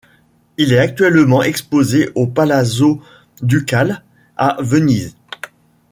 [0.57, 3.03] Il est actuellement exposé au Palazzo
[3.43, 4.03] Ducale,
[4.35, 5.15] à Venise.